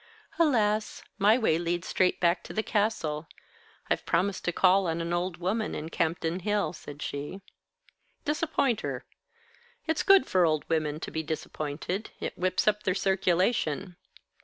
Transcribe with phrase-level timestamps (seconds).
[0.39, 3.27] "Alas, my way leads straight back to the Castle.
[3.87, 7.41] I've promised to call on an old woman in Campden Hill," said she.
[8.25, 9.05] "Disappoint her.
[9.85, 12.09] It's good for old women to be disappointed.
[12.19, 13.95] It whips up their circulation."